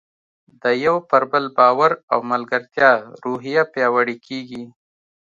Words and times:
د 0.61 0.63
یو 0.85 0.95
پر 1.09 1.21
بل 1.31 1.45
باور 1.57 1.91
او 2.11 2.19
ملګرتیا 2.31 2.91
روحیه 3.23 3.63
پیاوړې 3.73 4.15
کیږي. 4.27 4.63